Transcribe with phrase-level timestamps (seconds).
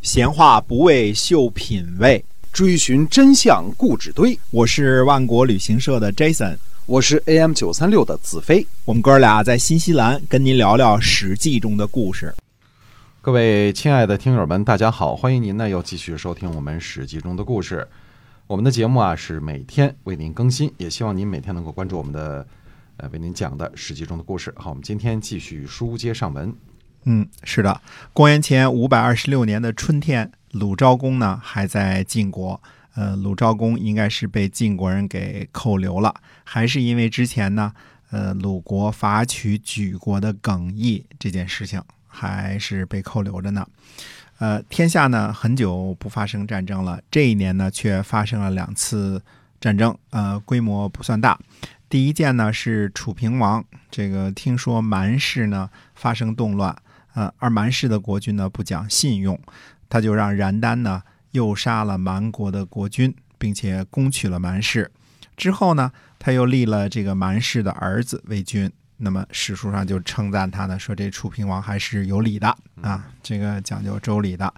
[0.00, 4.38] 闲话不为秀品味，追寻真相故纸堆。
[4.50, 6.56] 我是万国旅行社的 Jason，
[6.86, 8.66] 我是 AM 九三六的子飞。
[8.86, 12.34] 我们哥俩在新西兰跟您聊聊《史记》中的故事。
[13.20, 17.86] 各位亲爱的听友们，大家好，欢迎您呢又继续收听我们《史记》中的故事。
[18.46, 22.46] 我们的节目啊是每天为您更新，也希望您每天能够关注我们的
[22.96, 24.50] 呃为您讲的《史记》中的故事。
[24.56, 26.54] 好，我们今天继续书接上文。
[27.10, 27.80] 嗯，是的，
[28.12, 32.60] 公元前五百二十六年的春天，鲁昭公呢还在晋国。
[32.96, 37.72] 呃，鲁昭公应该是被晋国人给扣留了，还是因为之前呢，
[38.10, 43.66] 呃，鲁国伐取莒国的耿邑这件事情，还是被扣留着呢。
[44.38, 49.22] 呃，天下呢很久不发生战争了，这一年呢却发生了两次
[49.58, 51.38] 战争，呃，规模不算大。
[51.88, 56.76] 第一件呢是楚平王，这个听说蛮氏呢发生动乱，
[57.18, 59.36] 呃，而蛮氏的国君呢不讲信用，
[59.88, 64.88] 他就让然丹呢诱杀了蛮国的国君，并且攻取了蛮氏。
[65.36, 68.70] 之后呢，他又立了这个蛮氏的儿子为君。
[68.98, 74.54] 那么史书上就称赞他呢，说这楚平王还是有理的啊，这个讲究周礼的。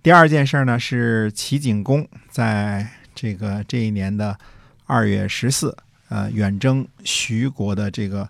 [0.00, 4.38] 第二件事呢是齐景公在这个这一年的
[4.86, 5.76] 二月十四，
[6.10, 8.28] 呃，远征徐国的这个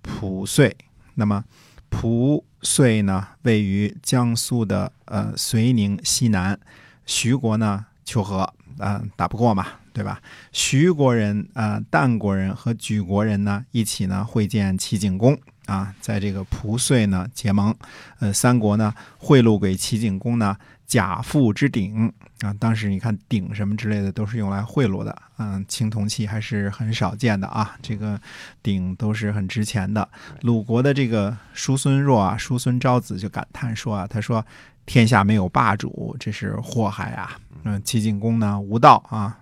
[0.00, 0.74] 蒲遂。
[1.14, 1.44] 那么
[1.88, 6.58] 蒲遂呢位于江苏的呃遂宁西南，
[7.04, 9.66] 徐国呢求和，啊、打不过嘛。
[9.96, 10.20] 对吧？
[10.52, 17.74] 徐国人、啊、淡国人和莒国人呢，一起呢会见齐景公啊，在这个蒲遂呢结盟。
[18.18, 20.54] 呃，三国呢贿赂给齐景公呢
[20.86, 28.20] 甲父之鼎啊，当时你看鼎什么之类的都是用来贿赂的，嗯，青铜器还是很少见的啊，这个
[28.62, 30.08] 鼎都是很值钱的。
[30.42, 34.44] 鲁国的这个叔孙弱啊，叔孙昭子就感叹说啊，他说
[34.84, 37.38] 天下没有霸主，这是祸害啊。
[37.64, 39.38] 嗯，齐景公呢无道啊。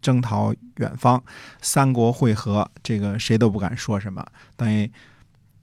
[0.00, 1.22] 征讨远方，
[1.60, 4.24] 三国会合，这个谁都不敢说什么，
[4.56, 4.90] 等于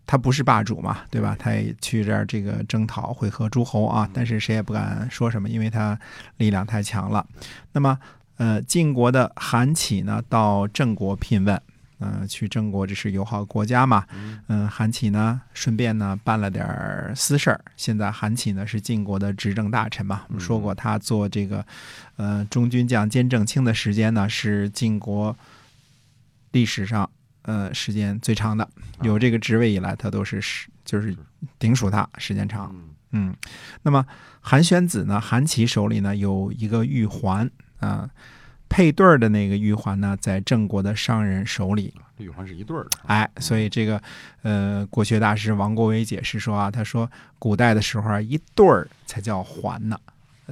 [0.07, 1.35] 他不是霸主嘛，对吧？
[1.39, 5.99] 他也去这儿这个征讨会合诸侯啊，但是谁也不敢说什么，因为他
[6.37, 7.25] 力量太强了。
[7.71, 7.97] 那么，
[8.37, 11.61] 呃，晋国的韩起呢，到郑国聘问。
[11.99, 14.05] 嗯，去郑国这是友好国家嘛？
[14.47, 16.65] 嗯，韩起呢，顺便呢办了点
[17.15, 17.61] 私事儿。
[17.77, 20.23] 现在韩起呢是晋国的执政大臣嘛？
[20.27, 21.65] 我们说过，他做这个
[22.17, 25.33] 呃中军将兼正卿的时间呢是晋国
[26.51, 27.09] 历史上
[27.45, 28.67] 呃时间最长的。
[29.01, 31.15] 有这个职位以来，他都是是就是
[31.57, 32.75] 顶属他时间长。
[33.11, 33.35] 嗯，
[33.81, 34.05] 那么
[34.41, 38.09] 韩宣子呢，韩琦手里呢有一个玉环啊。
[38.67, 41.93] 配对儿的那个玉环呢，在郑国的商人手里。
[42.17, 44.01] 玉环是一对儿的，哎，所以这个
[44.41, 49.97] 呃，国学大师王国维解释说啊，他说古代的时候啊，一对儿才叫环呢，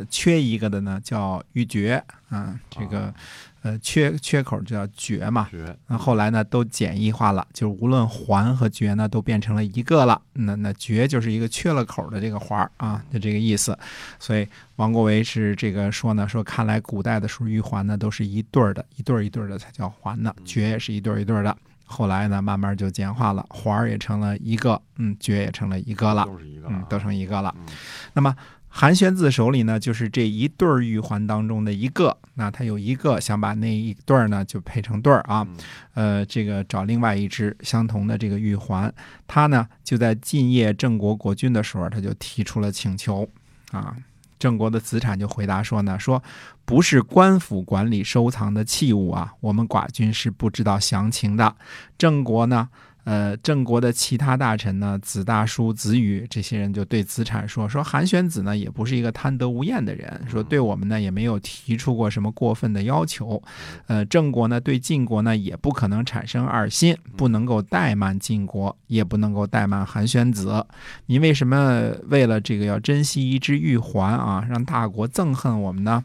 [0.10, 3.14] 缺一个的呢叫玉珏啊，这个
[3.62, 5.48] 呃缺缺口就叫珏嘛。
[5.52, 5.76] 绝。
[5.88, 10.22] 那后来呢，都简易化了，就无论环和珏呢，都变成了一个了。
[10.34, 13.78] 那那珏就是一个缺了口的这个环啊，就这个意思。
[14.20, 21.56] 所以王国维是这个说呢，说看来古代的时候玉环呢都是一对儿的，一对儿一对儿的才叫环呢，珏也是一对儿一对儿的。
[21.86, 27.54] 后来呢，慢慢就简化了，环儿也成了一个，嗯，珏也成了一个了，都是一个，嗯，都成一个了。
[27.60, 27.76] 嗯
[28.14, 28.36] 那么
[28.76, 35.48] 韩宣子手里呢，就是这一对儿玉环当中的一个，那他有一个想把那一对儿呢就配成对儿啊，
[35.94, 38.92] 呃，这个找另外一只相同的这个玉环，
[39.28, 43.30] 他呢就在晋业郑国国君的时候，他就提出了请求
[43.72, 43.96] 啊。
[44.40, 46.22] 郑国的子产就回答说呢，说
[46.66, 51.56] 不是官府管理收藏的器物啊，我们寡君是不知道详情的。
[51.98, 52.68] 郑国呢，
[53.06, 63.42] 呃，郑国的其他大臣呢，子大叔、子羽这些人就对子产说：“说韩宣子呢，也不是一个贪得无厌的人，说对我们呢也没有提出过什么过分的要求。
[63.88, 70.66] 呃，郑国呢对晋国呢也不可能产生二心，不能够怠慢晋国，也不能够怠慢韩宣子。
[71.08, 76.04] 您为什么为了这个要珍惜一只玉环啊，让大国憎恨我们呢？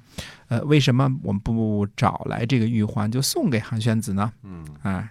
[0.48, 4.32] 呃，为什么我们不找来这个玉环就送给韩宣子呢？
[4.42, 5.08] 嗯哎。”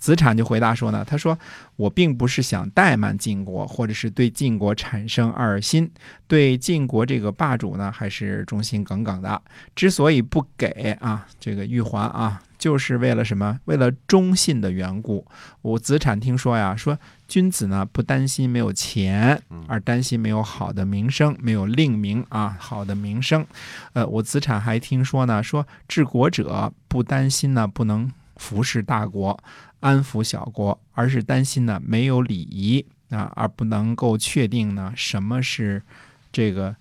[0.00, 1.38] 子产就回答说呢，他说
[1.76, 5.90] 我并不是想怠慢晋国，或者是对晋国产生二心，
[6.26, 9.40] 对晋国这个霸主呢还是忠心耿耿的。
[9.76, 13.60] 之所以不给啊这个玉环啊，就是为了什么？
[13.66, 15.26] 为了忠信的缘故。
[15.60, 16.98] 我子产听说呀，说
[17.28, 19.38] 君子呢不担心没有钱，
[19.68, 23.46] 而担心没有好的名声，没有令名啊好的名声。
[23.92, 29.38] 呃，我子产还听说呢，说治国者不担心呢不能服侍大国。
[29.80, 35.82] 安抚小国，而是担心呢没有礼仪啊，而不能够确定呢什么是
[36.30, 36.76] 这个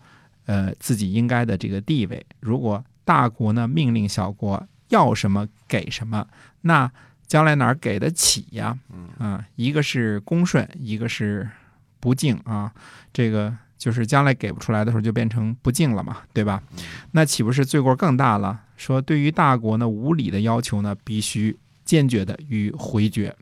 [0.45, 2.25] 呃自己应该的这个地位。
[2.39, 6.27] 如果大国呢命令小国要什么给什么，
[6.61, 6.91] 那
[7.25, 8.77] 将来哪儿给得起呀？
[9.17, 11.49] 啊，一个是恭顺，一个是
[11.99, 12.71] 不敬啊。
[13.13, 16.61] 这个就是将来给不出来的时候，就变成不敬了嘛，对吧？
[17.11, 18.61] 那岂不是罪过更大了？
[18.77, 21.55] 说对于大国呢无理的要求呢，必须
[21.89, 23.35] 坚决的予回绝。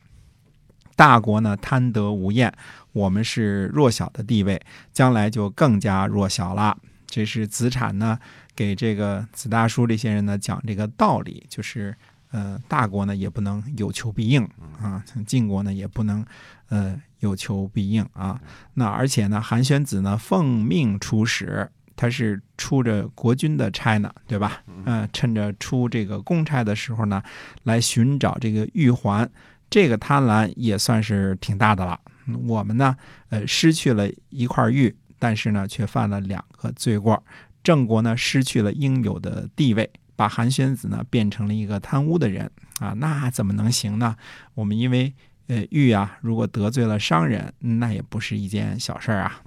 [0.95, 2.49] 大国呢贪得无厌，
[2.94, 4.61] 我们是弱小的地位，
[4.94, 6.77] 将来就更加弱小了。
[7.05, 8.17] 这是子产呢
[8.55, 11.94] 给这个子大叔这些人呢讲这个道理，就是
[12.31, 14.44] 呃大国呢也不能有求必应
[14.81, 16.25] 啊，像晋国呢也不能
[16.69, 18.39] 呃有求必应啊。
[18.75, 24.63] 那而且呢韩宣子呢奉命出使，他是出着国君的差呢，对吧？
[24.85, 27.21] 嗯、趁着出这个公差的时候呢，
[27.63, 29.29] 来寻找这个玉环。
[29.69, 31.99] 这个贪婪也算是挺大的了。
[32.45, 32.95] 我们呢，
[33.27, 37.21] 呃，失去了一块玉，但是呢，却犯了两个罪过。
[37.63, 44.15] 郑国呢，失去了应有的地位，把韩宣子呢变成了一个贪污的人啊，那怎么能行呢？
[44.53, 45.13] 我们因为
[45.47, 49.41] 呃玉啊，如果得罪了商人，那也不是一件小事儿啊。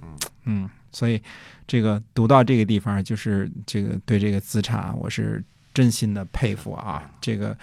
[0.45, 1.21] 嗯，所以
[1.67, 5.43] 这个读到这个地方，就是这个对这个资产，我是
[5.73, 7.09] 真心的佩服啊。
[7.19, 7.57] 这个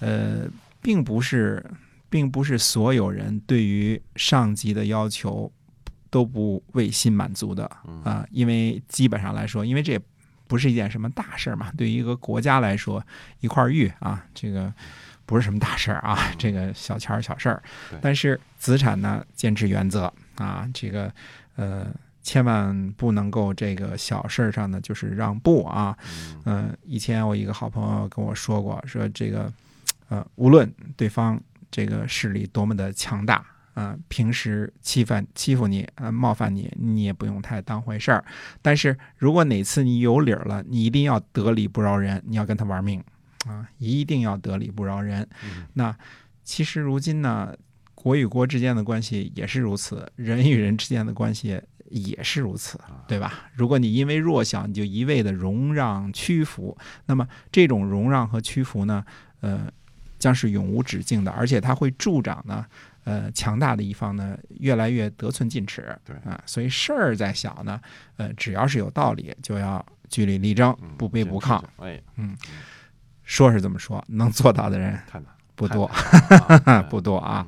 [0.00, 0.48] 呃，
[0.80, 1.64] 并不是。
[2.12, 5.48] 并不是所有人对于上级的要求
[6.10, 7.64] 都不为心满足的
[8.02, 10.00] 啊，因为基本上来说，因为这也
[10.48, 11.70] 不是一件什么大事儿嘛。
[11.78, 13.00] 对于一个国家来说，
[13.38, 14.74] 一块玉啊，这个
[15.24, 17.62] 不是什么大事儿啊，这个小钱儿小事儿。
[18.02, 21.14] 但是资产呢，坚持原则啊，这个
[21.54, 21.86] 呃，
[22.22, 25.96] 千万不能够这个小事儿上呢就是让步啊。
[26.44, 29.52] 嗯，以前我一个好朋友跟我说过，说这个
[30.08, 31.40] 呃，无论对方。
[31.72, 33.96] 这个势力多么的强大啊！
[34.08, 38.24] 平时欺犯欺负你啊，冒犯你，你也不用太当回事儿。
[38.60, 43.00] 但是如果哪次你有理儿了，你一定要得理不饶人，你要跟他玩命
[43.46, 43.68] 啊！
[43.78, 45.24] 一定要得理不饶人。
[45.74, 45.96] 那
[46.42, 47.54] 其实如今呢，
[47.94, 53.50] 国与国之间的关系也是如此，人与人之间的关系也是如此，对吧？
[53.52, 56.76] 如果你因为弱小，你就一味的容让屈服，
[57.06, 59.04] 那么这种容让和屈服呢，
[59.40, 59.70] 呃。
[60.20, 62.66] 将是永无止境的，而且它会助长呢，
[63.04, 65.98] 呃，强大的一方呢越来越得寸进尺。
[66.04, 67.80] 对啊，所以事儿再小呢，
[68.18, 71.58] 呃，只要是有道理，就要据理力争，不卑不亢。
[71.78, 72.36] 哎，嗯，
[73.24, 75.00] 说是这么说，能做到的人
[75.60, 75.90] 不多，
[76.88, 77.46] 不多啊。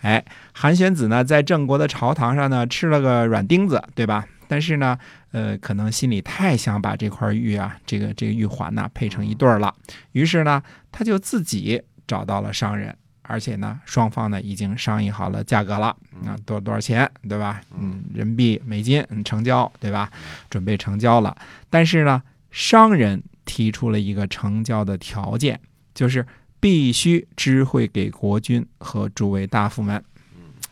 [0.00, 4.26] 哎，韩玄子呢，在郑国的朝堂上呢，吃了个软钉子，对吧？
[4.48, 4.98] 但是呢，
[5.32, 9.74] 呃，可能心里太想把这块玉啊，这个这个玉环呢配成一对儿了，
[10.12, 11.82] 于是呢，他就自己。
[12.06, 12.92] 找到了商人，
[13.22, 15.96] 而且呢，双方呢已经商议好了价格了，
[16.26, 17.60] 啊，多多少钱，对吧？
[17.78, 20.10] 嗯，人民币、美金，嗯，成交，对吧？
[20.50, 21.36] 准备成交了。
[21.70, 22.20] 但是呢，
[22.50, 25.60] 商人提出了一个成交的条件，
[25.94, 26.26] 就是
[26.60, 30.04] 必须知会给国君和诸位大夫们。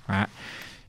[0.07, 0.29] 哎，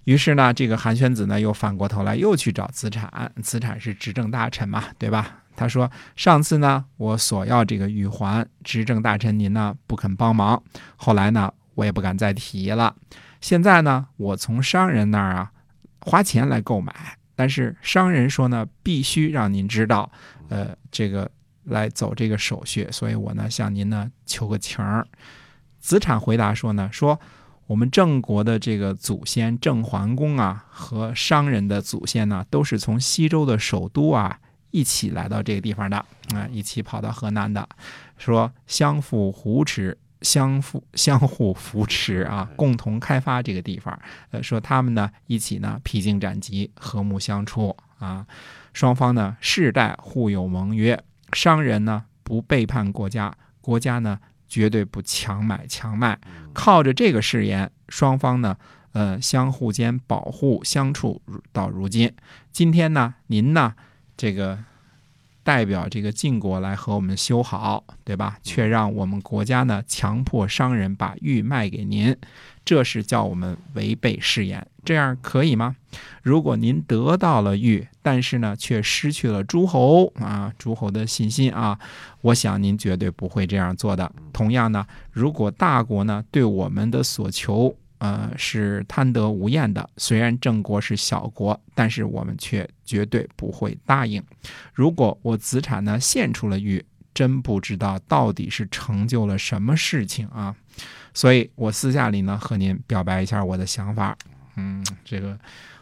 [0.04, 5.38] 于是呢，这个韩宣子呢又反过头来又去找子产，子产是执政大臣嘛，对吧？
[5.56, 10.63] 他说：“上次呢，我索要这个玉环，执政大臣您呢不肯帮忙。
[10.96, 12.96] 后来呢，我也不敢再提了。
[13.42, 15.51] 现在呢，我从商人那儿啊
[16.00, 16.94] 花钱来购买，
[17.36, 20.10] 但是商人说呢，必须让您知道，
[20.48, 21.30] 呃，这个
[21.69, 22.88] 来走这个手续。
[22.91, 25.08] 所以我呢向您呢求个情儿。”
[25.79, 27.20] 子产回答说呢：“说
[27.67, 34.39] 我们郑国的这个祖先郑桓公啊，和商人的祖先呢，都是从西周的首都啊。”
[34.72, 35.98] 一起来到这个地方的
[36.36, 37.67] 啊，一起跑到河南的，
[38.20, 44.00] 说相互扶持，相互相互扶持啊，共同开发这个地方。
[44.29, 48.27] 呃，说他们呢一起呢披荆斩棘，和睦相处啊，
[48.72, 56.19] 双方呢世代互有盟约，商人呢不背叛国家，国家呢绝对不强买强卖。
[56.53, 58.57] 靠着这个誓言，双方呢
[58.93, 61.21] 呃相互间保护相处
[61.51, 62.12] 到如今。
[62.51, 63.74] 今天呢，您呢？
[64.17, 64.59] 这个
[65.43, 68.38] 代表这个晋国来和我们修好，对吧？
[68.43, 72.15] 却让我们国家呢强迫商人把玉卖给您，
[72.65, 75.75] 这是叫我们违背誓言，这样可以吗？
[76.24, 81.77] 如果您得到了玉，但是呢却失去了诸侯啊，诸侯的信心啊，
[82.22, 84.12] 我想您绝对不会这样做的。
[84.34, 89.88] 同样呢，如果大国呢对我们的所求，呃，是贪得无厌的。
[89.98, 94.24] 虽然郑国是小国，但是我们却绝对不会答应。
[94.74, 100.55] 如果我子产呢献出了玉，真不知道到底是成就了什么事情啊！
[101.13, 104.17] 所以我私下里呢和您表白一下我的想法。
[104.56, 105.38] 嗯，这个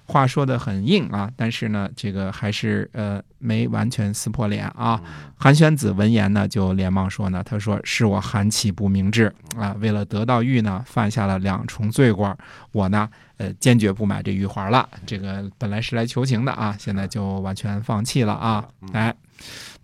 [0.05, 5.01] 话说的很硬啊，但是呢，这个还是呃没完全撕破脸啊。
[5.37, 12.37] 韩宣子闻言呢，就连忙说呢，他说是我韩启不明智啊，为了得到玉呢，犯下了两重罪过，
[12.71, 13.09] 我呢。
[13.37, 14.89] 呃，坚决不买这玉环了。
[15.05, 18.67] 这个本来是来求情的啊，现在就完全放弃了啊。
[18.93, 19.13] 哎，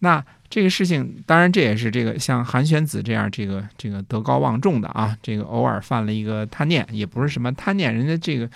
[0.04, 8.50] 那这个事情，当然这也是这个像韩宣子这样这个这个德高望重的啊，这个偶尔犯了一个贪念，也不是什么贪念，人家这个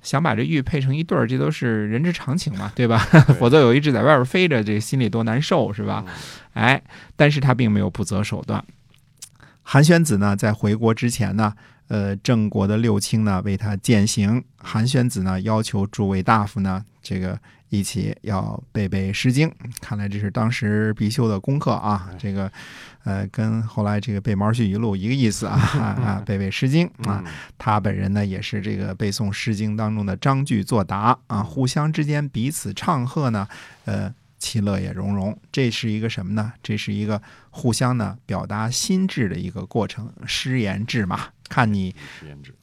[0.00, 2.98] 想把这玉配成一对儿，这都是人之常情嘛，对吧？
[3.40, 6.04] 否则有一只在外边飞着，这心里多难受是吧？
[6.54, 6.80] 哎，
[7.16, 8.64] 但是他并没有不择手段。
[9.62, 11.52] 韩宣子呢，在回国之前呢。
[11.92, 19.46] 呃，郑国的六卿呢为他践行，韩宣子呢要求诸位大夫呢这个一起要背背《诗经》，
[19.78, 22.08] 看来这是当时必修的功课啊。
[22.18, 22.50] 这个
[23.04, 25.58] 呃，跟后来这个背《毛叙语录》一个意思啊
[26.02, 27.22] 啊，背背《诗经》啊。
[27.58, 33.46] 他本人呢也是这个背诵《诗经》当中的章句作答啊，互相之间彼此唱和呢，
[33.84, 35.38] 呃，其乐也融融。
[35.50, 36.54] 这是一个什么呢？
[36.62, 37.20] 这是一个
[37.50, 41.28] 互相呢表达心智的一个过程，诗言志嘛。
[41.52, 41.94] 看你，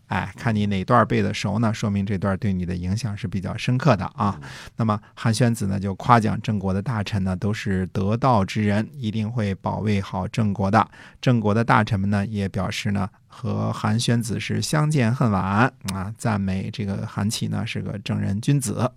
[0.08, 1.72] 哎，看你哪段背的熟呢？
[1.72, 4.42] 说明这段对你的影响是比较深刻的啊。
[4.78, 10.90] 那么韩宣子呢，就夸奖郑国的大臣呢，都是得道之人，一定会保卫好郑国的。
[11.22, 18.92] 郑国的大臣们呢，也表示呢，和韩宣子是相见恨晚啊，赞美这个韩琦呢是个正人君子。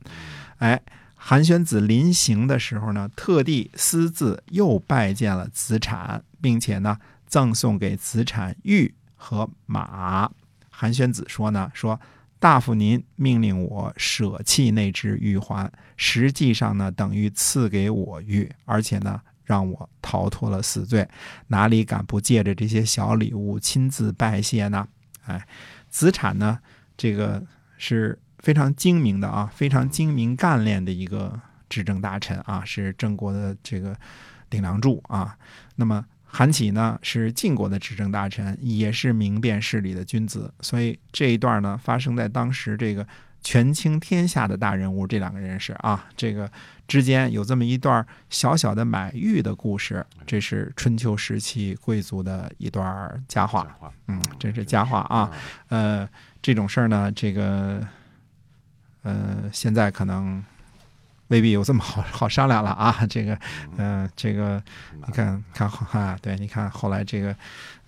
[0.57, 0.81] 哎，
[1.15, 6.97] 韩宣子临行的时候呢，特地私自又拜见了子产，并且呢，
[7.27, 8.95] 赠送给子产玉。
[9.25, 10.29] 和马，
[10.69, 11.99] 韩宣子说呢，说
[12.41, 21.09] 大夫您命令我舍弃那只玉环，实际上呢等于赐给我玉，而且呢让我逃脱了死罪，
[21.47, 24.89] 哪里敢不借着这些小礼物亲自拜谢呢？
[25.27, 25.47] 哎，
[25.89, 26.59] 子产呢
[26.97, 27.41] 这个
[27.79, 33.97] 是非常精明的啊，非常精明干练的一个执政大臣啊，是郑国的这个
[34.51, 35.39] 顶梁柱啊，
[35.77, 36.05] 那么。
[36.35, 43.07] 韩琦呢是晋国的执政大臣，也是明辨事理的君子，所以这一段呢发生在当时这个
[43.43, 46.51] 权倾天下的大人物这两个人士啊，这个
[46.89, 53.67] 之间有这么一段小小的买玉的故事，这是春秋时期贵族的一段佳话，
[54.09, 55.31] 嗯，这是佳话啊，
[55.69, 56.09] 呃，
[56.41, 57.87] 这种事儿呢，这个
[59.03, 60.43] 呃，现在可能。
[61.33, 62.95] 未必有这么好好商量了啊！
[63.09, 63.39] 这个，
[63.79, 64.63] 嗯，这个，
[65.07, 67.35] 你看看对，你看后来这个，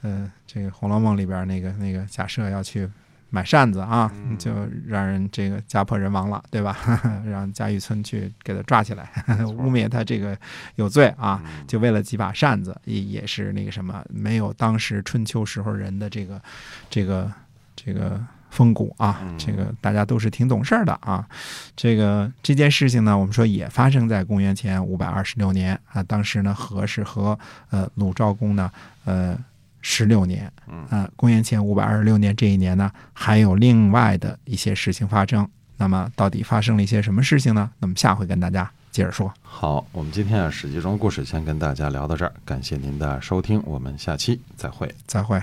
[0.01, 2.89] 嗯，这个《红楼梦》里边那个那个假设要去
[3.29, 4.51] 买扇子啊，就
[4.87, 6.75] 让人这个家破人亡了，对吧？
[7.29, 9.13] 让贾雨村去给他抓起来，
[9.59, 10.35] 污蔑他这个
[10.77, 16.41] 有罪啊，就为了几把扇子，也也是那个什么，没有当时春秋时候人的这个
[16.89, 17.31] 这个
[17.77, 18.19] 这个。
[18.55, 21.27] 风骨啊，这个大家都是挺懂事儿的啊。
[21.75, 26.01] 这个这件事情呢，我们说也发生在公元前五百二十六年啊。
[26.05, 27.37] 当时呢，和是和
[27.71, 28.71] 呃鲁昭公呢
[29.05, 29.37] 呃
[29.83, 30.51] 十六年，
[30.89, 35.47] 啊，公元前五百二十六年这一年呢，还有另外的一些事情发生。
[35.77, 37.69] 那么到底发生了一些什么事情呢？
[37.81, 39.31] 那么下回跟大家接着说。
[39.43, 45.43] 好，我们今天啊《史记》中故事先跟大家聊到这儿，感谢您的收听，我们下期再会，再会。